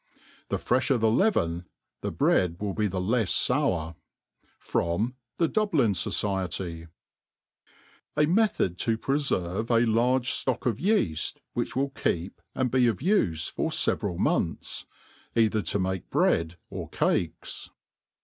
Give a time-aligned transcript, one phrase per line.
[0.49, 1.67] The frefher the leaven,
[2.01, 3.93] the bread will be the lefs (bun
[4.57, 6.87] From the Dublin Society,
[8.17, 13.55] AMithad.to pnferve a large Stock of Yeaji^ which will keep and be '\ ^f '{A
[13.61, 14.85] f^^ Several Montbsy
[15.35, 17.69] either to make Bread er Cakes.